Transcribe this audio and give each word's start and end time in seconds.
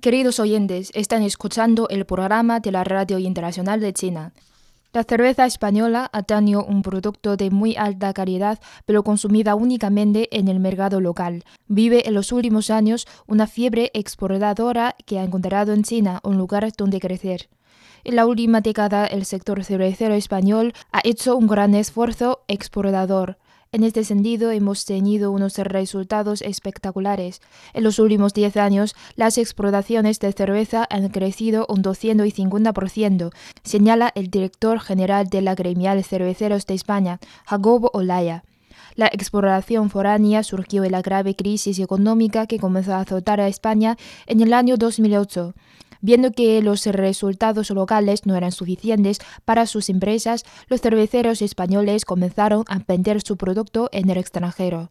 Queridos 0.00 0.40
oyentes, 0.40 0.90
están 0.94 1.22
escuchando 1.22 1.86
el 1.90 2.06
programa 2.06 2.58
de 2.58 2.72
la 2.72 2.84
Radio 2.84 3.18
Internacional 3.18 3.80
de 3.80 3.92
China. 3.92 4.32
La 4.94 5.04
cerveza 5.04 5.44
española 5.44 6.10
tenido 6.26 6.64
un 6.64 6.80
producto 6.80 7.36
de 7.36 7.50
muy 7.50 7.76
alta 7.76 8.14
calidad, 8.14 8.58
pero 8.86 9.02
consumida 9.02 9.54
únicamente 9.54 10.34
en 10.34 10.48
el 10.48 10.58
mercado 10.58 11.02
local. 11.02 11.44
Vive 11.68 12.08
en 12.08 12.14
los 12.14 12.32
últimos 12.32 12.70
años 12.70 13.06
una 13.26 13.46
fiebre 13.46 13.90
exportadora 13.92 14.96
que 15.04 15.18
ha 15.18 15.22
encontrado 15.22 15.74
en 15.74 15.82
China 15.82 16.20
un 16.22 16.38
lugar 16.38 16.66
donde 16.78 16.98
crecer. 16.98 17.50
En 18.02 18.16
la 18.16 18.24
última 18.24 18.62
década, 18.62 19.04
el 19.04 19.26
sector 19.26 19.62
cervecero 19.64 20.14
español 20.14 20.72
ha 20.92 21.02
hecho 21.04 21.36
un 21.36 21.46
gran 21.46 21.74
esfuerzo 21.74 22.40
exportador. 22.48 23.36
En 23.72 23.84
este 23.84 24.02
sentido, 24.02 24.50
hemos 24.50 24.84
tenido 24.84 25.30
unos 25.30 25.56
resultados 25.58 26.42
espectaculares. 26.42 27.40
En 27.72 27.84
los 27.84 28.00
últimos 28.00 28.34
10 28.34 28.56
años, 28.56 28.96
las 29.14 29.38
exportaciones 29.38 30.18
de 30.18 30.32
cerveza 30.32 30.88
han 30.90 31.08
crecido 31.10 31.66
un 31.68 31.80
250%, 31.84 33.30
señala 33.62 34.10
el 34.16 34.28
director 34.28 34.80
general 34.80 35.28
de 35.28 35.42
la 35.42 35.54
Gremial 35.54 36.02
Cerveceros 36.02 36.66
de 36.66 36.74
España, 36.74 37.20
Jacobo 37.46 37.92
Olaya. 37.94 38.42
La 38.96 39.06
exportación 39.06 39.88
foránea 39.88 40.42
surgió 40.42 40.82
en 40.82 40.90
la 40.90 41.02
grave 41.02 41.36
crisis 41.36 41.78
económica 41.78 42.48
que 42.48 42.58
comenzó 42.58 42.94
a 42.94 43.02
azotar 43.02 43.40
a 43.40 43.46
España 43.46 43.96
en 44.26 44.40
el 44.40 44.52
año 44.52 44.78
2008. 44.78 45.54
Viendo 46.00 46.32
que 46.32 46.62
los 46.62 46.86
resultados 46.86 47.70
locales 47.70 48.26
no 48.26 48.36
eran 48.36 48.52
suficientes 48.52 49.18
para 49.44 49.66
sus 49.66 49.90
empresas, 49.90 50.44
los 50.68 50.80
cerveceros 50.80 51.42
españoles 51.42 52.04
comenzaron 52.04 52.64
a 52.68 52.78
vender 52.86 53.20
su 53.22 53.36
producto 53.36 53.88
en 53.92 54.08
el 54.10 54.16
extranjero. 54.16 54.90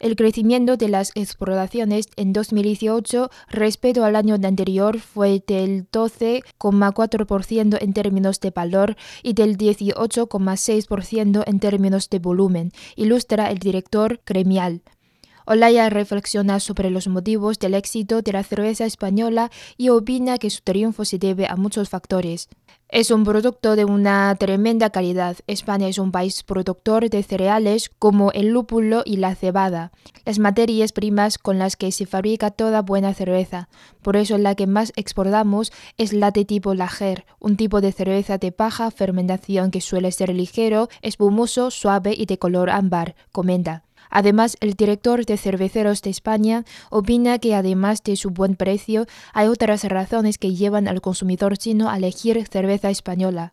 El 0.00 0.16
crecimiento 0.16 0.76
de 0.76 0.88
las 0.88 1.12
exportaciones 1.14 2.08
en 2.16 2.32
2018 2.32 3.30
respecto 3.48 4.04
al 4.04 4.16
año 4.16 4.34
anterior 4.34 4.98
fue 4.98 5.42
del 5.46 5.88
12,4% 5.90 7.78
en 7.80 7.92
términos 7.92 8.40
de 8.40 8.50
valor 8.50 8.96
y 9.22 9.34
del 9.34 9.56
18,6% 9.56 11.44
en 11.46 11.60
términos 11.60 12.10
de 12.10 12.18
volumen, 12.18 12.72
ilustra 12.96 13.50
el 13.50 13.58
director 13.58 14.20
gremial. 14.26 14.82
Olaya 15.46 15.90
reflexiona 15.90 16.58
sobre 16.58 16.90
los 16.90 17.06
motivos 17.06 17.58
del 17.58 17.74
éxito 17.74 18.22
de 18.22 18.32
la 18.32 18.42
cerveza 18.42 18.86
española 18.86 19.50
y 19.76 19.90
opina 19.90 20.38
que 20.38 20.48
su 20.48 20.62
triunfo 20.62 21.04
se 21.04 21.18
debe 21.18 21.46
a 21.46 21.56
muchos 21.56 21.90
factores. 21.90 22.48
Es 22.88 23.10
un 23.10 23.24
producto 23.24 23.76
de 23.76 23.84
una 23.84 24.34
tremenda 24.36 24.90
calidad. 24.90 25.36
España 25.46 25.88
es 25.88 25.98
un 25.98 26.12
país 26.12 26.42
productor 26.42 27.10
de 27.10 27.22
cereales 27.22 27.90
como 27.98 28.30
el 28.32 28.48
lúpulo 28.48 29.02
y 29.04 29.16
la 29.16 29.34
cebada, 29.34 29.90
las 30.24 30.38
materias 30.38 30.92
primas 30.92 31.36
con 31.36 31.58
las 31.58 31.76
que 31.76 31.92
se 31.92 32.06
fabrica 32.06 32.50
toda 32.50 32.82
buena 32.82 33.12
cerveza. 33.12 33.68
Por 34.00 34.16
eso 34.16 34.38
la 34.38 34.54
que 34.54 34.66
más 34.66 34.92
exportamos 34.96 35.72
es 35.98 36.12
la 36.12 36.30
de 36.30 36.44
tipo 36.44 36.74
lager, 36.74 37.26
un 37.40 37.56
tipo 37.56 37.80
de 37.80 37.92
cerveza 37.92 38.38
de 38.38 38.54
baja 38.56 38.90
fermentación 38.90 39.70
que 39.70 39.80
suele 39.80 40.12
ser 40.12 40.32
ligero, 40.32 40.88
espumoso, 41.02 41.70
suave 41.70 42.14
y 42.16 42.26
de 42.26 42.38
color 42.38 42.70
ámbar, 42.70 43.14
comenta. 43.32 43.83
Además, 44.10 44.56
el 44.60 44.74
director 44.74 45.24
de 45.24 45.36
Cerveceros 45.36 46.02
de 46.02 46.10
España 46.10 46.64
opina 46.90 47.38
que 47.38 47.54
además 47.54 48.02
de 48.02 48.16
su 48.16 48.30
buen 48.30 48.56
precio, 48.56 49.06
hay 49.32 49.48
otras 49.48 49.84
razones 49.84 50.38
que 50.38 50.54
llevan 50.54 50.88
al 50.88 51.00
consumidor 51.00 51.56
chino 51.58 51.90
a 51.90 51.96
elegir 51.96 52.46
cerveza 52.46 52.90
española. 52.90 53.52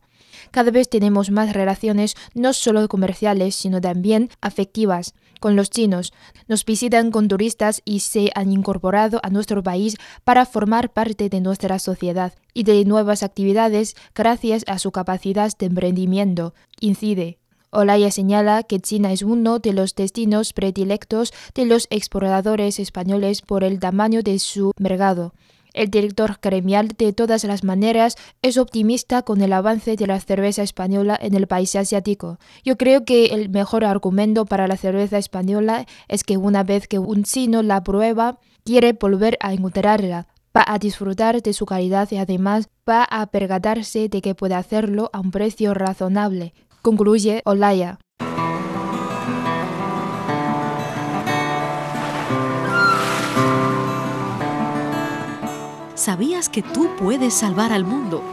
Cada 0.51 0.71
vez 0.71 0.89
tenemos 0.89 1.29
más 1.29 1.53
relaciones 1.53 2.15
no 2.33 2.53
solo 2.53 2.87
comerciales, 2.87 3.55
sino 3.55 3.81
también 3.81 4.29
afectivas 4.41 5.13
con 5.39 5.55
los 5.55 5.69
chinos. 5.69 6.13
Nos 6.47 6.63
visitan 6.63 7.11
con 7.11 7.27
turistas 7.27 7.81
y 7.83 7.99
se 7.99 8.31
han 8.35 8.51
incorporado 8.51 9.19
a 9.23 9.29
nuestro 9.29 9.63
país 9.63 9.97
para 10.23 10.45
formar 10.45 10.93
parte 10.93 11.29
de 11.29 11.41
nuestra 11.41 11.79
sociedad 11.79 12.33
y 12.53 12.63
de 12.63 12.85
nuevas 12.85 13.23
actividades 13.23 13.95
gracias 14.15 14.63
a 14.67 14.79
su 14.79 14.91
capacidad 14.91 15.51
de 15.57 15.65
emprendimiento, 15.65 16.53
incide. 16.79 17.40
Olaya 17.73 18.11
señala 18.11 18.63
que 18.63 18.81
China 18.81 19.13
es 19.13 19.23
uno 19.23 19.59
de 19.59 19.71
los 19.71 19.95
destinos 19.95 20.51
predilectos 20.51 21.31
de 21.55 21.65
los 21.65 21.87
exportadores 21.89 22.79
españoles 22.79 23.41
por 23.41 23.63
el 23.63 23.79
tamaño 23.79 24.23
de 24.23 24.39
su 24.39 24.73
mercado. 24.77 25.33
El 25.73 25.89
director 25.89 26.37
gremial, 26.41 26.89
de 26.89 27.13
todas 27.13 27.45
las 27.45 27.63
maneras, 27.63 28.17
es 28.41 28.57
optimista 28.57 29.21
con 29.21 29.39
el 29.39 29.53
avance 29.53 29.95
de 29.95 30.05
la 30.05 30.19
cerveza 30.19 30.63
española 30.63 31.17
en 31.21 31.33
el 31.33 31.47
país 31.47 31.73
asiático. 31.77 32.39
Yo 32.65 32.77
creo 32.77 33.05
que 33.05 33.27
el 33.27 33.47
mejor 33.47 33.85
argumento 33.85 34.45
para 34.45 34.67
la 34.67 34.75
cerveza 34.75 35.17
española 35.17 35.85
es 36.09 36.25
que 36.25 36.35
una 36.35 36.63
vez 36.63 36.89
que 36.89 36.99
un 36.99 37.23
chino 37.23 37.63
la 37.63 37.85
prueba, 37.85 38.37
quiere 38.65 38.91
volver 38.91 39.37
a 39.39 39.53
encontrarla, 39.53 40.27
va 40.55 40.65
a 40.67 40.77
disfrutar 40.77 41.41
de 41.41 41.53
su 41.53 41.65
calidad 41.65 42.11
y 42.11 42.17
además 42.17 42.67
va 42.87 43.05
a 43.05 43.27
percatarse 43.27 44.09
de 44.09 44.21
que 44.21 44.35
puede 44.35 44.55
hacerlo 44.55 45.09
a 45.13 45.21
un 45.21 45.31
precio 45.31 45.73
razonable 45.73 46.53
concluye 46.81 47.41
Olaya. 47.45 47.99
¿Sabías 55.95 56.49
que 56.49 56.63
tú 56.63 56.89
puedes 56.97 57.33
salvar 57.33 57.71
al 57.71 57.85
mundo? 57.85 58.23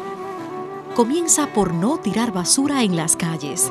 Comienza 0.97 1.53
por 1.53 1.75
no 1.75 1.99
tirar 1.99 2.33
basura 2.33 2.83
en 2.83 2.97
las 2.97 3.15
calles. 3.15 3.71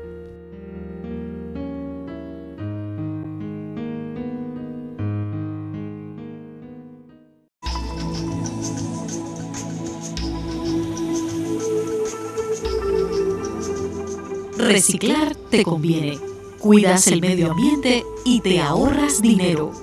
Reciclar 14.71 15.35
te 15.35 15.65
conviene. 15.65 16.17
Cuidas 16.57 17.07
el 17.07 17.19
medio 17.19 17.51
ambiente 17.51 18.05
y 18.23 18.39
te 18.39 18.61
ahorras 18.61 19.21
dinero. 19.21 19.73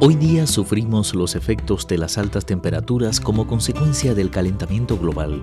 Hoy 0.00 0.14
día 0.14 0.46
sufrimos 0.46 1.14
los 1.14 1.34
efectos 1.34 1.88
de 1.88 1.98
las 1.98 2.18
altas 2.18 2.46
temperaturas 2.46 3.20
como 3.20 3.46
consecuencia 3.48 4.14
del 4.14 4.30
calentamiento 4.30 4.96
global, 4.96 5.42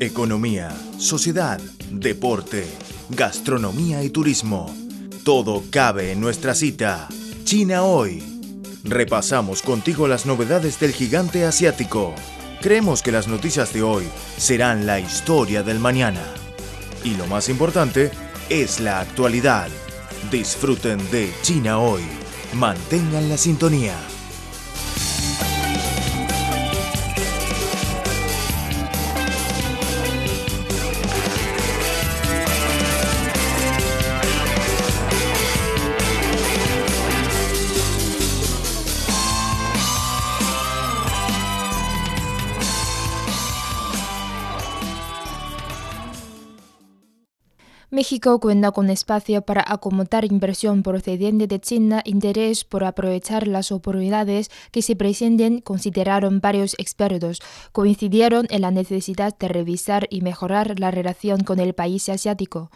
Economía, 0.00 0.74
sociedad, 0.98 1.60
deporte, 1.90 2.66
gastronomía 3.10 4.02
y 4.02 4.10
turismo. 4.10 4.74
Todo 5.24 5.62
cabe 5.70 6.12
en 6.12 6.20
nuestra 6.20 6.54
cita. 6.54 7.08
China 7.44 7.82
hoy. 7.82 8.22
Repasamos 8.84 9.62
contigo 9.62 10.08
las 10.08 10.26
novedades 10.26 10.78
del 10.78 10.92
gigante 10.92 11.44
asiático. 11.44 12.14
Creemos 12.60 13.02
que 13.02 13.12
las 13.12 13.28
noticias 13.28 13.72
de 13.72 13.82
hoy 13.82 14.04
serán 14.36 14.86
la 14.86 15.00
historia 15.00 15.62
del 15.62 15.78
mañana. 15.78 16.24
Y 17.02 17.16
lo 17.16 17.26
más 17.26 17.48
importante 17.48 18.10
es 18.48 18.80
la 18.80 19.00
actualidad. 19.00 19.68
Disfruten 20.34 20.98
de 21.12 21.32
China 21.42 21.78
hoy. 21.78 22.02
Mantengan 22.54 23.28
la 23.28 23.36
sintonía. 23.36 24.13
México 47.94 48.40
cuenta 48.40 48.72
con 48.72 48.90
espacio 48.90 49.42
para 49.42 49.64
acomodar 49.64 50.24
inversión 50.24 50.82
procedente 50.82 51.46
de 51.46 51.60
China, 51.60 52.02
interés 52.04 52.64
por 52.64 52.82
aprovechar 52.82 53.46
las 53.46 53.70
oportunidades 53.70 54.50
que 54.72 54.82
se 54.82 54.96
presenten, 54.96 55.60
consideraron 55.60 56.40
varios 56.40 56.74
expertos. 56.78 57.40
Coincidieron 57.70 58.48
en 58.50 58.62
la 58.62 58.72
necesidad 58.72 59.38
de 59.38 59.46
revisar 59.46 60.08
y 60.10 60.22
mejorar 60.22 60.80
la 60.80 60.90
relación 60.90 61.44
con 61.44 61.60
el 61.60 61.72
país 61.72 62.08
asiático. 62.08 62.72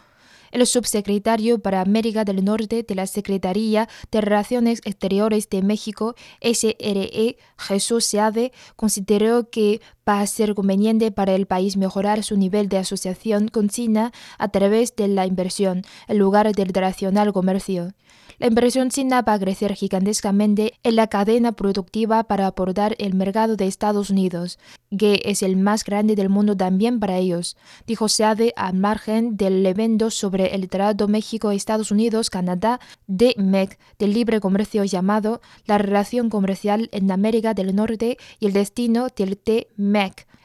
El 0.51 0.65
subsecretario 0.65 1.59
para 1.59 1.81
América 1.81 2.23
del 2.23 2.43
Norte 2.43 2.83
de 2.83 2.95
la 2.95 3.05
Secretaría 3.05 3.87
de 4.11 4.21
Relaciones 4.21 4.81
Exteriores 4.85 5.49
de 5.49 5.61
México, 5.61 6.15
SRE, 6.41 7.37
Jesús 7.57 8.05
Seade, 8.05 8.51
consideró 8.75 9.49
que 9.49 9.81
va 10.09 10.21
a 10.21 10.27
ser 10.27 10.55
conveniente 10.55 11.11
para 11.11 11.35
el 11.35 11.45
país 11.45 11.77
mejorar 11.77 12.23
su 12.23 12.35
nivel 12.35 12.67
de 12.67 12.79
asociación 12.79 13.47
con 13.47 13.69
China 13.69 14.11
a 14.39 14.47
través 14.49 14.95
de 14.95 15.07
la 15.07 15.27
inversión, 15.27 15.83
en 16.07 16.17
lugar 16.17 16.51
del 16.51 16.73
tradicional 16.73 17.31
comercio. 17.31 17.93
La 18.39 18.47
inversión 18.47 18.89
china 18.89 19.21
va 19.21 19.33
a 19.33 19.39
crecer 19.39 19.73
gigantescamente 19.73 20.79
en 20.83 20.95
la 20.95 21.07
cadena 21.07 21.51
productiva 21.51 22.23
para 22.23 22.47
aportar 22.47 22.95
el 22.97 23.13
mercado 23.13 23.57
de 23.57 23.67
Estados 23.67 24.09
Unidos, 24.09 24.59
que 24.97 25.21
es 25.25 25.43
el 25.43 25.57
más 25.57 25.83
grande 25.83 26.15
del 26.15 26.29
mundo 26.29 26.55
también 26.55 27.01
para 27.01 27.17
ellos, 27.17 27.57
dijo 27.85 28.07
Seade 28.07 28.53
al 28.55 28.75
margen 28.75 29.35
del 29.35 29.65
evento 29.65 30.09
sobre 30.09 30.55
el 30.55 30.69
trato 30.69 31.09
México-Estados 31.09 31.91
Unidos-Canadá 31.91 32.79
de 33.07 33.35
MEC 33.37 33.77
de 33.99 34.07
libre 34.07 34.39
comercio 34.39 34.85
llamado 34.85 35.41
La 35.65 35.77
relación 35.77 36.29
comercial 36.29 36.87
en 36.93 37.11
América 37.11 37.53
del 37.53 37.75
Norte 37.75 38.17
y 38.39 38.45
el 38.45 38.53
destino 38.53 39.09
del 39.13 39.37
TMEC, 39.37 39.67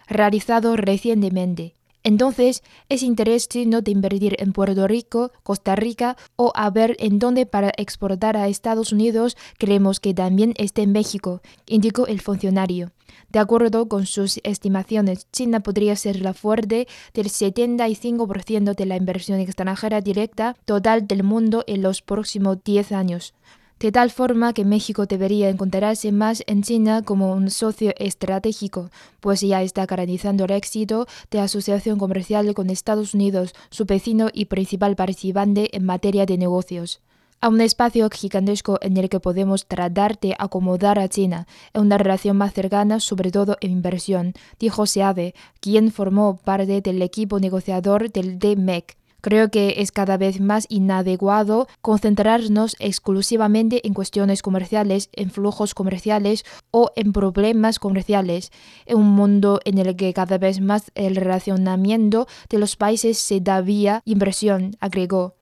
realizado 0.07 0.77
recientemente. 0.77 1.75
Entonces, 2.07 2.63
es 2.91 3.03
interés 3.03 3.49
chino 3.49 3.81
de 3.81 3.91
invertir 3.91 4.37
en 4.39 4.53
Puerto 4.53 4.87
Rico, 4.87 5.33
Costa 5.43 5.75
Rica 5.75 6.19
o 6.37 6.53
a 6.55 6.69
ver 6.69 6.97
en 6.99 7.19
dónde 7.19 7.47
para 7.47 7.73
exportar 7.79 8.37
a 8.37 8.47
Estados 8.47 8.93
Unidos 8.93 9.39
creemos 9.57 10.01
que 10.01 10.13
también 10.13 10.53
esté 10.59 10.83
en 10.83 10.93
México, 10.93 11.41
indicó 11.67 12.07
el 12.07 12.21
funcionario. 12.21 12.93
De 13.31 13.39
acuerdo 13.39 13.89
con 13.89 14.05
sus 14.05 14.39
estimaciones, 14.45 15.29
China 15.33 15.61
podría 15.61 15.97
ser 15.97 16.21
la 16.21 16.35
fuerte 16.35 16.87
del 17.15 17.31
75% 17.31 18.75
de 18.75 18.87
la 18.87 18.97
inversión 18.97 19.41
extranjera 19.41 20.03
directa 20.03 20.57
total 20.67 21.07
del 21.07 21.23
mundo 21.23 21.65
en 21.67 21.81
los 21.81 22.03
próximos 22.03 22.63
10 22.63 22.93
años 22.93 23.35
de 23.81 23.93
tal 23.93 24.11
forma 24.11 24.53
que 24.53 24.65
México 24.65 25.07
debería 25.07 25.49
encontrarse 25.49 26.13
más 26.13 26.43
en 26.47 26.63
China 26.63 27.03
como 27.03 27.33
un 27.33 27.51
socio 27.51 27.93
estratégico, 27.99 28.91
pues 29.21 29.41
ya 29.41 29.63
está 29.63 29.87
garantizando 29.87 30.45
el 30.45 30.53
éxito 30.53 31.07
de 31.31 31.41
asociación 31.41 31.99
comercial 31.99 32.53
con 32.55 32.71
Estados 32.71 33.15
Unidos, 33.15 33.55
su 33.71 33.85
vecino 33.85 34.29
y 34.33 34.47
principal 34.47 34.97
participante 34.97 35.77
en 35.77 35.85
materia 35.85 36.27
de 36.27 36.39
negocios 36.39 37.01
a 37.45 37.49
un 37.49 37.61
espacio 37.61 38.09
gigantesco 38.09 38.79
en 38.81 38.97
el 38.97 39.11
que 39.11 39.21
podemos 39.21 39.67
tratar 39.67 40.19
de 40.19 40.35
acomodar 40.39 40.99
a 40.99 41.11
China 41.11 41.47
en 41.75 41.83
una 41.83 41.99
relación 41.99 42.39
más 42.39 42.55
cercana, 42.55 43.01
sobre 43.01 43.31
todo 43.31 43.59
en 43.61 43.71
inversión, 43.71 44.33
dijo 44.59 44.87
Seade, 44.87 45.35
quien 45.61 45.93
formó 45.93 46.39
parte 46.39 46.81
del 46.81 47.03
equipo 47.03 47.41
negociador 47.41 48.11
del 48.11 48.39
DMEC. 48.39 48.97
Creo 49.25 49.51
que 49.51 49.77
es 49.79 49.91
cada 49.91 50.19
vez 50.19 50.39
más 50.39 50.67
inadecuado 50.69 51.67
concentrarnos 51.81 52.77
exclusivamente 52.79 53.87
en 53.87 53.95
cuestiones 53.95 54.43
comerciales, 54.43 55.09
en 55.15 55.31
flujos 55.31 55.73
comerciales 55.73 56.45
o 56.71 56.91
en 56.95 57.15
problemas 57.15 57.79
comerciales, 57.79 58.53
en 58.85 58.99
un 58.99 59.07
mundo 59.13 59.61
en 59.65 59.79
el 59.79 59.97
que 59.97 60.13
cada 60.13 60.37
vez 60.37 60.61
más 60.61 60.93
el 60.95 61.17
relacionamiento 61.17 62.27
de 62.51 62.59
los 62.59 62.77
países 62.77 63.17
se 63.17 63.41
da 63.41 63.63
vía 63.63 64.03
inversión, 64.05 64.77
agregó. 64.79 65.37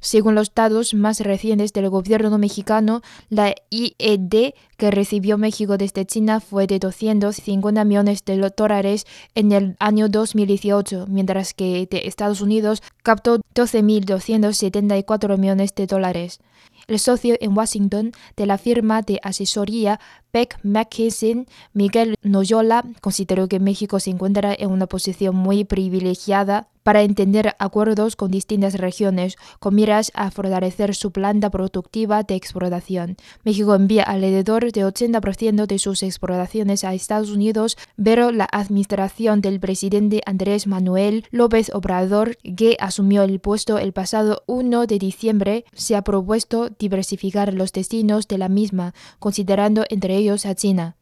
Según 0.00 0.34
los 0.34 0.54
datos 0.54 0.94
más 0.94 1.20
recientes 1.20 1.72
del 1.72 1.88
gobierno 1.88 2.38
mexicano, 2.38 3.02
la 3.28 3.54
IED 3.70 4.54
que 4.76 4.90
recibió 4.90 5.38
México 5.38 5.78
desde 5.78 6.06
China 6.06 6.40
fue 6.40 6.66
de 6.66 6.78
250 6.78 7.84
millones 7.84 8.24
de 8.24 8.36
dólares 8.56 9.06
en 9.34 9.52
el 9.52 9.76
año 9.78 10.08
2018, 10.08 11.06
mientras 11.08 11.54
que 11.54 11.86
de 11.90 12.06
Estados 12.06 12.40
Unidos 12.40 12.82
captó 13.02 13.38
12.274 13.54 15.38
millones 15.38 15.74
de 15.74 15.86
dólares. 15.86 16.40
El 16.86 16.98
socio 16.98 17.36
en 17.40 17.56
Washington 17.56 18.12
de 18.36 18.46
la 18.46 18.58
firma 18.58 19.02
de 19.02 19.18
asesoría 19.22 19.98
Beck 20.32 20.58
McKesson, 20.62 21.46
Miguel 21.72 22.16
Noyola, 22.22 22.84
consideró 23.00 23.48
que 23.48 23.58
México 23.58 23.98
se 24.00 24.10
encuentra 24.10 24.54
en 24.56 24.70
una 24.70 24.86
posición 24.86 25.34
muy 25.34 25.64
privilegiada 25.64 26.68
para 26.86 27.02
entender 27.02 27.56
acuerdos 27.58 28.14
con 28.14 28.30
distintas 28.30 28.74
regiones 28.74 29.34
con 29.58 29.74
miras 29.74 30.12
a 30.14 30.30
fortalecer 30.30 30.94
su 30.94 31.10
planta 31.10 31.50
productiva 31.50 32.22
de 32.22 32.36
explotación. 32.36 33.16
México 33.42 33.74
envía 33.74 34.04
alrededor 34.04 34.70
de 34.70 34.86
80% 34.86 35.66
de 35.66 35.78
sus 35.80 36.04
exportaciones 36.04 36.84
a 36.84 36.94
Estados 36.94 37.30
Unidos, 37.30 37.76
pero 38.00 38.30
la 38.30 38.46
administración 38.52 39.40
del 39.40 39.58
presidente 39.58 40.22
Andrés 40.26 40.68
Manuel 40.68 41.24
López 41.32 41.72
Obrador, 41.74 42.36
que 42.56 42.76
asumió 42.78 43.24
el 43.24 43.40
puesto 43.40 43.78
el 43.78 43.92
pasado 43.92 44.44
1 44.46 44.86
de 44.86 44.98
diciembre, 45.00 45.64
se 45.72 45.96
ha 45.96 46.02
propuesto 46.02 46.45
diversificar 46.78 47.52
los 47.54 47.72
destinos 47.72 48.28
de 48.28 48.38
la 48.38 48.48
misma, 48.48 48.94
considerando 49.18 49.84
entre 49.88 50.16
ellos 50.16 50.46
a 50.46 50.54
China 50.54 50.96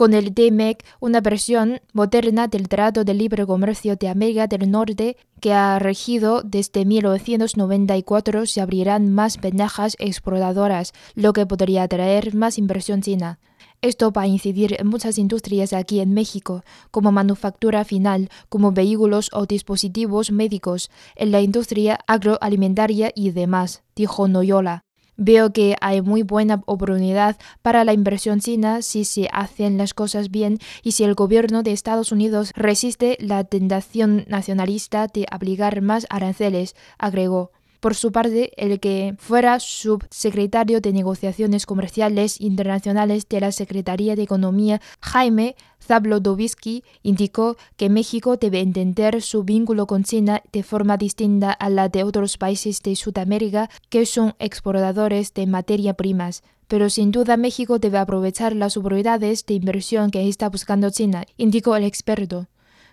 con 0.00 0.14
el 0.14 0.32
DMEC, 0.32 0.82
una 1.00 1.20
versión 1.20 1.82
moderna 1.92 2.48
del 2.48 2.68
Trato 2.68 3.04
de 3.04 3.12
Libre 3.12 3.44
Comercio 3.44 3.96
de 3.96 4.08
América 4.08 4.46
del 4.46 4.70
Norte 4.70 5.18
que 5.40 5.52
ha 5.52 5.78
regido 5.78 6.40
desde 6.42 6.86
1994, 6.86 8.46
se 8.46 8.62
abrirán 8.62 9.12
más 9.12 9.38
ventajas 9.42 9.96
exportadoras, 9.98 10.94
lo 11.14 11.34
que 11.34 11.44
podría 11.44 11.82
atraer 11.82 12.34
más 12.34 12.56
inversión 12.56 13.02
china. 13.02 13.40
Esto 13.82 14.10
va 14.10 14.22
a 14.22 14.26
incidir 14.26 14.76
en 14.78 14.86
muchas 14.86 15.18
industrias 15.18 15.74
aquí 15.74 16.00
en 16.00 16.14
México, 16.14 16.64
como 16.90 17.12
manufactura 17.12 17.84
final, 17.84 18.30
como 18.48 18.72
vehículos 18.72 19.28
o 19.34 19.44
dispositivos 19.44 20.30
médicos, 20.32 20.90
en 21.14 21.30
la 21.30 21.42
industria 21.42 21.98
agroalimentaria 22.06 23.12
y 23.14 23.32
demás, 23.32 23.82
dijo 23.94 24.28
Noyola. 24.28 24.82
Veo 25.22 25.52
que 25.52 25.76
hay 25.82 26.00
muy 26.00 26.22
buena 26.22 26.62
oportunidad 26.64 27.36
para 27.60 27.84
la 27.84 27.92
inversión 27.92 28.40
china 28.40 28.80
si 28.80 29.04
se 29.04 29.28
hacen 29.34 29.76
las 29.76 29.92
cosas 29.92 30.30
bien 30.30 30.58
y 30.82 30.92
si 30.92 31.04
el 31.04 31.14
gobierno 31.14 31.62
de 31.62 31.72
Estados 31.72 32.10
Unidos 32.10 32.52
resiste 32.56 33.18
la 33.20 33.44
tentación 33.44 34.24
nacionalista 34.28 35.08
de 35.08 35.26
aplicar 35.30 35.82
más 35.82 36.06
aranceles, 36.08 36.74
agregó. 36.96 37.52
Por 37.80 37.94
su 37.94 38.12
parte, 38.12 38.52
el 38.62 38.78
que 38.78 39.14
fuera 39.18 39.58
subsecretario 39.58 40.82
de 40.82 40.92
Negociaciones 40.92 41.64
Comerciales 41.64 42.38
Internacionales 42.38 43.26
de 43.26 43.40
la 43.40 43.52
Secretaría 43.52 44.16
de 44.16 44.22
Economía, 44.22 44.82
Jaime 45.00 45.56
Zablodowski, 45.82 46.84
indicó 47.02 47.56
que 47.78 47.88
México 47.88 48.36
debe 48.36 48.60
entender 48.60 49.22
su 49.22 49.44
vínculo 49.44 49.86
con 49.86 50.04
China 50.04 50.42
de 50.52 50.62
forma 50.62 50.98
distinta 50.98 51.52
a 51.52 51.70
la 51.70 51.88
de 51.88 52.04
otros 52.04 52.36
países 52.36 52.82
de 52.82 52.96
Sudamérica 52.96 53.70
que 53.88 54.04
son 54.04 54.34
exportadores 54.38 55.32
de 55.32 55.46
materia 55.46 55.94
primas 55.94 56.42
pero 56.68 56.88
sin 56.88 57.10
duda 57.10 57.36
México 57.36 57.80
debe 57.80 57.98
aprovechar 57.98 58.54
las 58.54 58.76
oportunidades 58.76 59.44
de 59.44 59.54
inversión 59.54 60.12
que 60.12 60.28
está 60.28 60.48
buscando 60.48 60.88
China, 60.90 61.24
indicó 61.36 61.74
el 61.74 61.82
experto. 61.82 62.46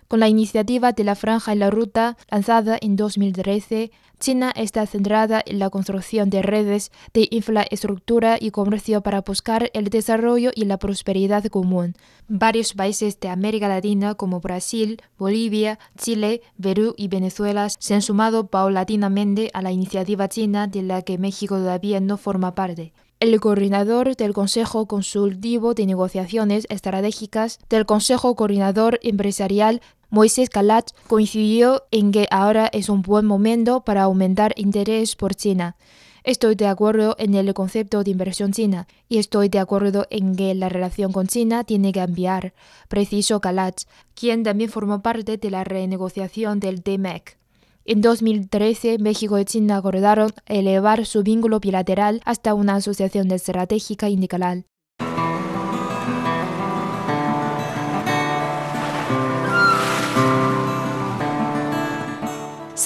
Con 0.08 0.20
la 0.20 0.28
iniciativa 0.30 0.92
de 0.92 1.04
la 1.04 1.14
Franja 1.14 1.54
y 1.54 1.58
la 1.58 1.68
Ruta, 1.68 2.16
lanzada 2.30 2.78
en 2.80 2.96
2013, 2.96 3.90
China 4.18 4.50
está 4.56 4.86
centrada 4.86 5.42
en 5.44 5.58
la 5.58 5.68
construcción 5.68 6.30
de 6.30 6.40
redes 6.40 6.90
de 7.12 7.28
infraestructura 7.30 8.38
y 8.40 8.50
comercio 8.50 9.02
para 9.02 9.20
buscar 9.20 9.70
el 9.74 9.90
desarrollo 9.90 10.50
y 10.54 10.64
la 10.64 10.78
prosperidad 10.78 11.44
común. 11.44 11.94
Varios 12.26 12.72
países 12.72 13.20
de 13.20 13.28
América 13.28 13.68
Latina 13.68 14.14
como 14.14 14.40
Brasil, 14.40 15.02
Bolivia, 15.18 15.78
Chile, 15.98 16.40
Perú 16.58 16.94
y 16.96 17.08
Venezuela 17.08 17.68
se 17.68 17.92
han 17.92 18.00
sumado 18.00 18.46
paulatinamente 18.46 19.50
a 19.52 19.60
la 19.60 19.72
iniciativa 19.72 20.26
china 20.26 20.68
de 20.68 20.84
la 20.84 21.02
que 21.02 21.18
México 21.18 21.56
todavía 21.56 22.00
no 22.00 22.16
forma 22.16 22.54
parte 22.54 22.94
el 23.20 23.40
coordinador 23.40 24.14
del 24.14 24.32
Consejo 24.32 24.86
Consultivo 24.86 25.74
de 25.74 25.86
Negociaciones 25.86 26.66
Estratégicas 26.70 27.58
del 27.68 27.84
Consejo 27.84 28.36
Coordinador 28.36 29.00
Empresarial 29.02 29.82
Moisés 30.10 30.48
Calat 30.48 30.92
coincidió 31.06 31.84
en 31.90 32.12
que 32.12 32.26
ahora 32.30 32.70
es 32.72 32.88
un 32.88 33.02
buen 33.02 33.26
momento 33.26 33.82
para 33.82 34.04
aumentar 34.04 34.54
interés 34.56 35.16
por 35.16 35.34
China. 35.34 35.76
Estoy 36.24 36.54
de 36.54 36.66
acuerdo 36.66 37.14
en 37.18 37.34
el 37.34 37.52
concepto 37.52 38.02
de 38.02 38.10
inversión 38.10 38.52
china 38.52 38.86
y 39.08 39.18
estoy 39.18 39.48
de 39.48 39.58
acuerdo 39.58 40.06
en 40.10 40.34
que 40.34 40.54
la 40.54 40.68
relación 40.68 41.12
con 41.12 41.26
China 41.26 41.64
tiene 41.64 41.92
que 41.92 42.00
cambiar, 42.00 42.54
precisó 42.88 43.40
Calat, 43.40 43.82
quien 44.14 44.44
también 44.44 44.70
formó 44.70 45.00
parte 45.00 45.36
de 45.36 45.50
la 45.50 45.64
renegociación 45.64 46.58
del 46.58 46.82
DMEC. 46.82 47.38
En 47.84 48.00
2013, 48.00 48.98
México 48.98 49.38
y 49.38 49.44
China 49.44 49.76
acordaron 49.76 50.30
elevar 50.46 51.06
su 51.06 51.22
vínculo 51.22 51.60
bilateral 51.60 52.20
hasta 52.24 52.52
una 52.52 52.74
asociación 52.74 53.30
estratégica 53.30 54.10
integral. 54.10 54.64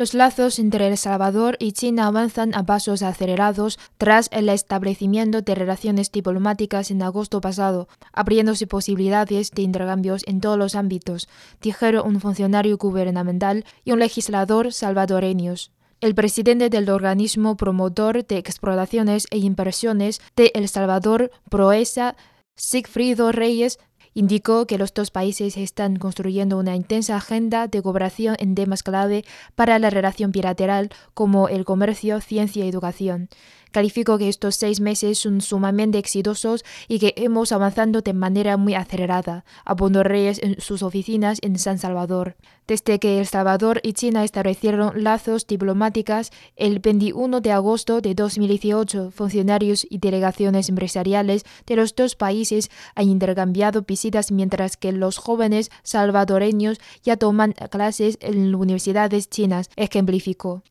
Los 0.00 0.14
lazos 0.14 0.58
entre 0.58 0.88
El 0.88 0.96
Salvador 0.96 1.58
y 1.60 1.72
China 1.72 2.06
avanzan 2.06 2.54
a 2.54 2.64
pasos 2.64 3.02
acelerados 3.02 3.78
tras 3.98 4.30
el 4.32 4.48
establecimiento 4.48 5.42
de 5.42 5.54
relaciones 5.54 6.10
diplomáticas 6.10 6.90
en 6.90 7.02
agosto 7.02 7.42
pasado, 7.42 7.86
abriéndose 8.10 8.66
posibilidades 8.66 9.50
de 9.50 9.60
intercambios 9.60 10.22
en 10.26 10.40
todos 10.40 10.56
los 10.56 10.74
ámbitos, 10.74 11.28
dijeron 11.60 12.06
un 12.06 12.18
funcionario 12.18 12.78
gubernamental 12.78 13.66
y 13.84 13.92
un 13.92 13.98
legislador 13.98 14.72
salvadoreños. 14.72 15.70
El 16.00 16.14
presidente 16.14 16.70
del 16.70 16.88
organismo 16.88 17.58
promotor 17.58 18.26
de 18.26 18.38
exploraciones 18.38 19.26
e 19.30 19.36
inversiones 19.36 20.22
de 20.34 20.50
El 20.54 20.66
Salvador, 20.70 21.30
Proesa, 21.50 22.16
Sigfrido 22.56 23.32
Reyes, 23.32 23.78
Indicó 24.12 24.66
que 24.66 24.78
los 24.78 24.92
dos 24.92 25.10
países 25.10 25.56
están 25.56 25.96
construyendo 25.96 26.58
una 26.58 26.74
intensa 26.74 27.16
agenda 27.16 27.68
de 27.68 27.80
cooperación 27.80 28.36
en 28.38 28.54
temas 28.54 28.82
clave 28.82 29.24
para 29.54 29.78
la 29.78 29.90
relación 29.90 30.32
bilateral 30.32 30.90
como 31.14 31.48
el 31.48 31.64
comercio, 31.64 32.20
ciencia 32.20 32.64
y 32.64 32.68
educación. 32.68 33.28
Califico 33.70 34.18
que 34.18 34.28
estos 34.28 34.56
seis 34.56 34.80
meses 34.80 35.18
son 35.18 35.40
sumamente 35.40 35.98
exitosos 35.98 36.64
y 36.88 36.98
que 36.98 37.14
hemos 37.16 37.52
avanzado 37.52 37.70
de 38.02 38.12
manera 38.12 38.56
muy 38.56 38.74
acelerada, 38.74 39.44
apuntó 39.64 40.02
Reyes 40.02 40.40
en 40.42 40.60
sus 40.60 40.82
oficinas 40.82 41.38
en 41.42 41.58
San 41.58 41.78
Salvador. 41.78 42.36
Desde 42.66 42.98
que 42.98 43.18
El 43.18 43.26
Salvador 43.26 43.80
y 43.82 43.94
China 43.94 44.24
establecieron 44.24 45.02
lazos 45.02 45.46
diplomáticas 45.46 46.30
el 46.56 46.78
21 46.78 47.40
de 47.40 47.52
agosto 47.52 48.00
de 48.00 48.14
2018, 48.14 49.10
funcionarios 49.10 49.86
y 49.88 49.98
delegaciones 49.98 50.68
empresariales 50.68 51.44
de 51.66 51.76
los 51.76 51.94
dos 51.94 52.16
países 52.16 52.70
han 52.94 53.08
intercambiado 53.08 53.82
visitas 53.82 54.30
mientras 54.30 54.76
que 54.76 54.92
los 54.92 55.18
jóvenes 55.18 55.70
salvadoreños 55.82 56.78
ya 57.02 57.16
toman 57.16 57.54
clases 57.70 58.18
en 58.20 58.54
universidades 58.54 59.28
chinas, 59.28 59.70
ejemplificó. 59.76 60.62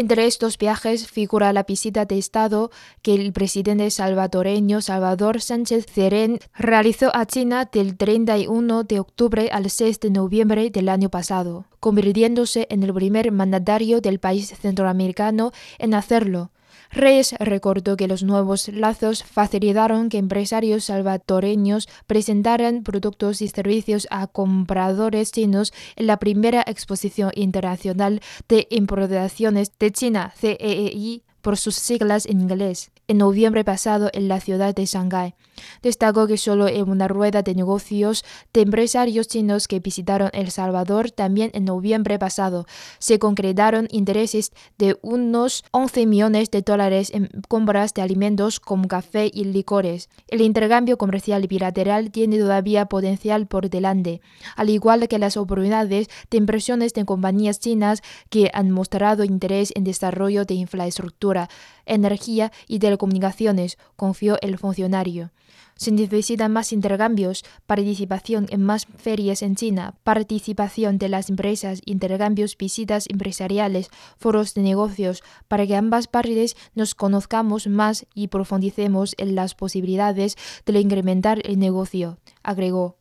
Entre 0.00 0.24
estos 0.24 0.56
viajes 0.56 1.08
figura 1.08 1.52
la 1.52 1.64
visita 1.64 2.06
de 2.06 2.16
Estado 2.16 2.70
que 3.02 3.12
el 3.12 3.34
presidente 3.34 3.90
salvadoreño 3.90 4.80
Salvador 4.80 5.42
Sánchez 5.42 5.84
Cerén 5.92 6.38
realizó 6.54 7.14
a 7.14 7.26
China 7.26 7.68
del 7.70 7.98
31 7.98 8.84
de 8.84 8.98
octubre 8.98 9.50
al 9.52 9.68
6 9.68 10.00
de 10.00 10.08
noviembre 10.08 10.70
del 10.70 10.88
año 10.88 11.10
pasado, 11.10 11.66
convirtiéndose 11.80 12.66
en 12.70 12.82
el 12.82 12.94
primer 12.94 13.30
mandatario 13.30 14.00
del 14.00 14.20
país 14.20 14.54
centroamericano 14.58 15.52
en 15.78 15.92
hacerlo. 15.92 16.50
Reyes 16.90 17.34
recordó 17.38 17.96
que 17.96 18.08
los 18.08 18.24
nuevos 18.24 18.68
lazos 18.68 19.22
facilitaron 19.22 20.08
que 20.08 20.18
empresarios 20.18 20.84
salvadoreños 20.84 21.88
presentaran 22.06 22.82
productos 22.82 23.42
y 23.42 23.48
servicios 23.48 24.08
a 24.10 24.26
compradores 24.26 25.30
chinos 25.30 25.72
en 25.94 26.08
la 26.08 26.18
primera 26.18 26.64
exposición 26.66 27.30
internacional 27.36 28.20
de 28.48 28.66
importaciones 28.70 29.70
de 29.78 29.92
China, 29.92 30.32
CEEI, 30.36 31.22
por 31.40 31.56
sus 31.56 31.76
siglas 31.76 32.26
en 32.26 32.40
inglés, 32.40 32.90
en 33.10 33.18
noviembre 33.18 33.64
pasado 33.64 34.08
en 34.12 34.28
la 34.28 34.38
ciudad 34.38 34.72
de 34.72 34.86
Shanghái. 34.86 35.34
Destacó 35.82 36.28
que 36.28 36.36
solo 36.36 36.68
en 36.68 36.88
una 36.88 37.08
rueda 37.08 37.42
de 37.42 37.56
negocios 37.56 38.24
de 38.52 38.60
empresarios 38.60 39.26
chinos 39.26 39.66
que 39.66 39.80
visitaron 39.80 40.30
El 40.32 40.52
Salvador 40.52 41.10
también 41.10 41.50
en 41.52 41.64
noviembre 41.64 42.20
pasado 42.20 42.66
se 43.00 43.18
concretaron 43.18 43.88
intereses 43.90 44.52
de 44.78 44.96
unos 45.02 45.64
11 45.72 46.06
millones 46.06 46.52
de 46.52 46.62
dólares 46.62 47.10
en 47.12 47.28
compras 47.48 47.94
de 47.94 48.02
alimentos 48.02 48.60
como 48.60 48.86
café 48.86 49.28
y 49.34 49.42
licores. 49.44 50.08
El 50.28 50.40
intercambio 50.40 50.96
comercial 50.96 51.48
bilateral 51.48 52.12
tiene 52.12 52.38
todavía 52.38 52.86
potencial 52.86 53.48
por 53.48 53.70
delante, 53.70 54.20
al 54.54 54.70
igual 54.70 55.08
que 55.08 55.18
las 55.18 55.36
oportunidades 55.36 56.06
de 56.30 56.38
inversiones 56.38 56.92
de 56.92 57.04
compañías 57.04 57.58
chinas 57.58 58.02
que 58.28 58.52
han 58.54 58.70
mostrado 58.70 59.24
interés 59.24 59.72
en 59.74 59.82
desarrollo 59.82 60.44
de 60.44 60.54
infraestructura, 60.54 61.48
energía 61.86 62.52
y 62.68 62.78
telecomunicaciones, 63.00 63.78
confió 63.96 64.36
el 64.42 64.58
funcionario. 64.58 65.30
Se 65.76 65.90
necesitan 65.90 66.52
más 66.52 66.72
intercambios, 66.72 67.42
participación 67.66 68.46
en 68.50 68.62
más 68.62 68.86
ferias 68.98 69.40
en 69.40 69.56
China, 69.56 69.94
participación 70.04 70.98
de 70.98 71.08
las 71.08 71.30
empresas, 71.30 71.80
intercambios, 71.86 72.58
visitas 72.58 73.06
empresariales, 73.08 73.88
foros 74.18 74.52
de 74.52 74.62
negocios, 74.62 75.22
para 75.48 75.66
que 75.66 75.76
ambas 75.76 76.06
partes 76.06 76.56
nos 76.74 76.94
conozcamos 76.94 77.66
más 77.66 78.04
y 78.14 78.28
profundicemos 78.28 79.14
en 79.16 79.34
las 79.34 79.54
posibilidades 79.54 80.36
de 80.66 80.80
incrementar 80.80 81.40
el 81.44 81.58
negocio, 81.58 82.18
agregó 82.42 82.99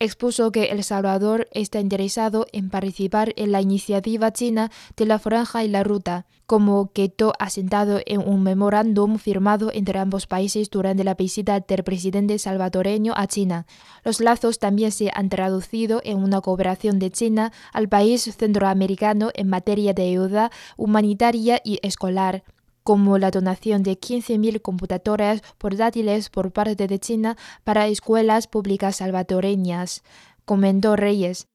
expuso 0.00 0.50
que 0.50 0.64
El 0.64 0.82
Salvador 0.82 1.46
está 1.52 1.78
interesado 1.78 2.46
en 2.52 2.70
participar 2.70 3.34
en 3.36 3.52
la 3.52 3.60
iniciativa 3.60 4.32
china 4.32 4.70
de 4.96 5.04
la 5.04 5.18
Franja 5.18 5.62
y 5.62 5.68
la 5.68 5.84
Ruta, 5.84 6.26
como 6.46 6.90
quedó 6.92 7.34
asentado 7.38 8.00
en 8.06 8.26
un 8.26 8.42
memorándum 8.42 9.18
firmado 9.18 9.70
entre 9.72 9.98
ambos 9.98 10.26
países 10.26 10.70
durante 10.70 11.04
la 11.04 11.14
visita 11.14 11.60
del 11.60 11.84
presidente 11.84 12.38
salvadoreño 12.38 13.12
a 13.14 13.26
China. 13.26 13.66
Los 14.02 14.20
lazos 14.20 14.58
también 14.58 14.90
se 14.90 15.10
han 15.14 15.28
traducido 15.28 16.00
en 16.02 16.16
una 16.18 16.40
cooperación 16.40 16.98
de 16.98 17.10
China 17.10 17.52
al 17.72 17.88
país 17.90 18.22
centroamericano 18.22 19.30
en 19.34 19.48
materia 19.48 19.92
de 19.92 20.08
ayuda 20.08 20.50
humanitaria 20.78 21.60
y 21.62 21.78
escolar 21.82 22.42
como 22.90 23.18
la 23.18 23.30
donación 23.30 23.84
de 23.84 23.92
15.000 23.92 24.62
computadoras 24.62 25.42
portátiles 25.58 26.28
por 26.28 26.50
parte 26.50 26.88
de 26.88 26.98
China 26.98 27.36
para 27.62 27.86
escuelas 27.86 28.48
públicas 28.48 28.96
salvadoreñas, 28.96 30.02
comentó 30.44 30.96
Reyes. 30.96 31.46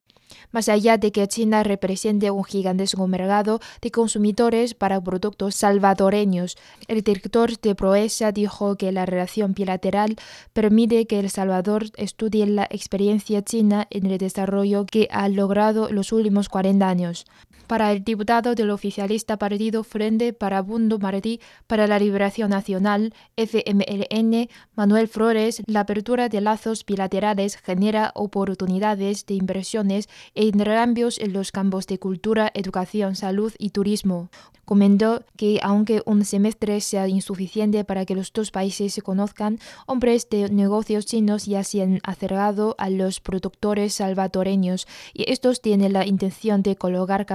Más 0.54 0.70
allá 0.70 0.98
de 0.98 1.12
que 1.12 1.28
China 1.28 1.62
represente 1.64 2.32
un 2.32 2.46
gigantesco 2.46 3.06
mercado 3.06 3.60
de 3.82 3.92
consumidores 3.92 4.76
para 4.76 5.02
productos 5.02 5.56
salvadoreños, 5.56 6.56
el 6.88 7.02
director 7.02 7.60
de 7.60 7.76
Proesa 7.76 8.32
dijo 8.32 8.78
que 8.78 8.94
la 8.94 9.06
relación 9.06 9.54
bilateral 9.54 10.16
permite 10.54 11.06
que 11.06 11.20
El 11.20 11.30
Salvador 11.30 11.88
estudie 11.98 12.48
la 12.48 12.64
experiencia 12.72 13.42
china 13.44 13.88
en 13.90 14.06
el 14.06 14.18
desarrollo 14.20 14.86
que 14.86 15.10
ha 15.12 15.28
logrado 15.28 15.92
los 15.92 16.14
últimos 16.14 16.48
40 16.48 16.88
años. 16.88 17.26
Para 17.68 17.92
el 17.92 18.04
diputado 18.04 18.54
del 18.54 18.70
oficialista 18.70 19.38
partido 19.38 19.84
Frente 19.84 20.34
para 20.34 20.62
Bundo 20.62 21.00
Martí 21.00 21.40
para 21.66 21.88
la 21.88 21.98
Liberación 21.98 22.52
Nacional, 22.52 23.14
FMLN, 23.38 24.50
Manuel 24.76 25.08
Flores, 25.08 25.64
la 25.66 25.80
apertura 25.80 26.30
de 26.30 26.42
lazos 26.42 26.86
bilaterales 26.86 27.58
genera 27.58 28.12
oportunidades 28.14 29.26
de 29.26 29.34
inversiones 29.34 30.10
e 30.36 30.46
intercambios 30.46 31.18
en 31.18 31.34
los 31.34 31.52
campos 31.52 31.88
de 31.88 31.98
cultura, 31.98 32.52
educación, 32.54 33.16
salud 33.16 33.52
y 33.58 33.72
turismo. 33.72 34.30
Comentó 34.66 35.24
que 35.38 35.60
aunque 35.62 36.02
un 36.08 36.26
semestre 36.26 36.82
sea 36.82 37.08
insuficiente 37.08 37.84
para 37.84 38.04
que 38.06 38.16
los 38.16 38.34
dos 38.34 38.50
países 38.50 38.96
se 38.96 39.04
conozcan, 39.04 39.60
hombres 39.86 40.28
de 40.30 40.50
negocios 40.50 41.06
chinos 41.06 41.46
ya 41.46 41.64
se 41.64 41.84
han 41.84 42.00
acercado 42.04 42.76
a 42.80 42.90
los 42.90 43.20
productores 43.20 43.94
salvadoreños 43.94 44.88
y 45.14 45.32
estos 45.32 45.62
tienen 45.62 45.94
la 45.94 46.08
intención 46.08 46.64
de 46.64 46.76
colocar 46.76 47.28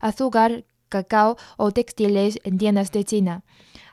azúcar, 0.00 0.64
cacao 0.88 1.36
o 1.56 1.70
textiles 1.70 2.38
en 2.44 2.58
tiendas 2.58 2.90
de 2.92 3.04
China 3.04 3.44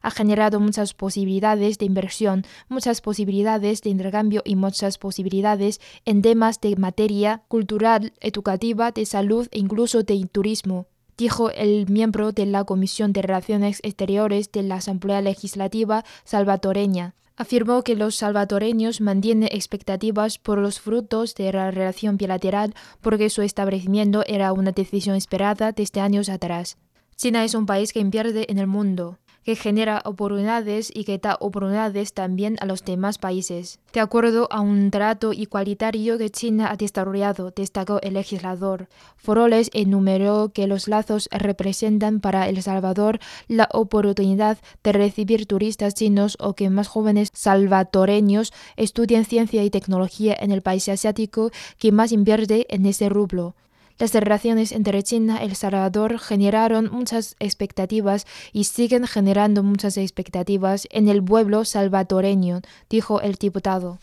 ha 0.04 0.12
generado 0.12 0.60
muchas 0.60 0.94
posibilidades 0.94 1.78
de 1.78 1.86
inversión, 1.86 2.46
muchas 2.68 3.00
posibilidades 3.00 3.82
de 3.82 3.90
intercambio 3.90 4.42
y 4.46 4.56
muchas 4.58 4.98
posibilidades 4.98 5.80
en 6.06 6.22
temas 6.22 6.60
de 6.60 6.76
materia 6.76 7.42
cultural, 7.48 8.14
educativa, 8.20 8.92
de 8.92 9.06
salud 9.06 9.48
e 9.52 9.60
incluso 9.60 10.04
de 10.04 10.26
turismo 10.30 10.88
dijo 11.18 11.52
el 11.52 11.88
miembro 11.90 12.32
de 12.32 12.46
la 12.46 12.64
Comisión 12.64 13.14
de 13.14 13.22
Relaciones 13.22 13.80
Exteriores 13.84 14.52
de 14.52 14.64
la 14.64 14.76
Asamblea 14.76 15.22
Legislativa 15.22 16.04
salvadoreña. 16.24 17.14
Afirmó 17.36 17.84
que 17.84 17.96
los 17.96 18.16
salvadoreños 18.16 19.02
mantienen 19.02 19.50
expectativas 19.52 20.38
por 20.38 20.60
los 20.60 20.80
frutos 20.80 21.34
de 21.34 21.52
la 21.52 21.72
relación 21.72 22.18
bilateral 22.18 22.76
porque 23.02 23.30
su 23.30 23.42
establecimiento 23.42 24.24
era 24.28 24.54
una 24.54 24.72
decisión 24.72 25.16
esperada 25.16 25.72
desde 25.72 26.02
años 26.02 26.30
atrás. 26.30 26.78
China 27.16 27.44
es 27.44 27.56
un 27.56 27.66
país 27.66 27.92
que 27.92 28.00
invierte 28.00 28.52
en 28.52 28.60
el 28.60 28.68
mundo 28.68 29.18
que 29.44 29.56
genera 29.56 30.02
oportunidades 30.06 30.92
y 30.94 31.04
que 31.04 31.18
da 31.18 31.38
oportunidades 31.40 32.14
también 32.14 32.56
a 32.60 32.66
los 32.66 32.84
demás 32.84 33.18
países. 33.18 33.80
De 33.94 34.00
acuerdo 34.00 34.48
a 34.52 34.62
un 34.62 34.90
trato 34.92 35.34
igualitario 35.34 36.18
que 36.18 36.30
China 36.30 36.70
ha 36.72 36.76
desarrollado, 36.76 37.52
destacó 37.56 38.00
el 38.02 38.16
legislador. 38.16 38.88
Foroles 39.18 39.70
enumeró 39.74 40.52
que 40.54 40.68
los 40.68 40.88
lazos 40.88 41.30
representan 41.32 42.20
para 42.20 42.48
El 42.50 42.62
Salvador 42.62 43.20
la 43.48 43.70
oportunidad 43.72 44.58
de 44.84 44.92
recibir 44.92 45.46
turistas 45.46 45.94
chinos 45.94 46.38
o 46.40 46.54
que 46.54 46.70
más 46.70 46.88
jóvenes 46.88 47.30
salvadoreños 47.34 48.54
estudien 48.78 49.26
ciencia 49.26 49.64
y 49.64 49.70
tecnología 49.70 50.36
en 50.40 50.52
el 50.52 50.62
país 50.62 50.90
asiático 50.90 51.52
que 51.78 51.92
más 51.92 52.12
invierte 52.12 52.66
en 52.74 52.86
ese 52.86 53.10
rublo. 53.10 53.56
Las 54.00 54.14
relaciones 54.14 54.72
entre 54.72 55.04
China 55.04 55.40
y 55.42 55.46
El 55.46 55.56
Salvador 55.56 56.18
generaron 56.20 56.90
muchas 56.92 57.36
expectativas 57.40 58.26
y 58.52 58.64
siguen 58.64 59.06
generando 59.06 59.62
muchas 59.62 59.98
expectativas 59.98 60.88
en 60.92 61.08
el 61.08 61.24
pueblo 61.24 61.64
salvadoreño, 61.64 62.62
dijo 62.90 63.22
el 63.22 63.36
diputado. 63.36 64.00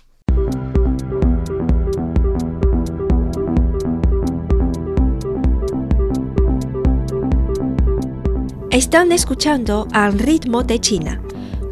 Están 8.71 9.11
escuchando 9.11 9.89
Al 9.93 10.19
ritmo 10.19 10.63
de 10.63 10.81
China, 10.81 11.21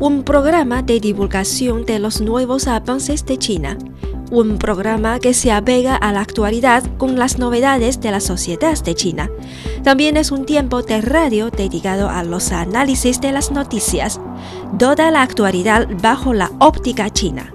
un 0.00 0.24
programa 0.24 0.82
de 0.82 0.98
divulgación 0.98 1.86
de 1.86 2.00
los 2.00 2.20
nuevos 2.20 2.66
avances 2.66 3.24
de 3.24 3.38
China 3.38 3.78
un 4.30 4.58
programa 4.58 5.18
que 5.18 5.34
se 5.34 5.52
apega 5.52 5.96
a 5.96 6.12
la 6.12 6.20
actualidad 6.20 6.82
con 6.96 7.18
las 7.18 7.38
novedades 7.38 8.00
de 8.00 8.10
la 8.10 8.20
sociedad 8.20 8.78
de 8.82 8.94
China. 8.94 9.30
También 9.82 10.16
es 10.16 10.30
un 10.30 10.44
tiempo 10.44 10.82
de 10.82 11.00
radio 11.00 11.50
dedicado 11.50 12.08
a 12.08 12.22
los 12.24 12.52
análisis 12.52 13.20
de 13.20 13.32
las 13.32 13.50
noticias, 13.50 14.20
toda 14.78 15.10
la 15.10 15.22
actualidad 15.22 15.88
bajo 16.00 16.32
la 16.34 16.50
óptica 16.58 17.10
china. 17.10 17.52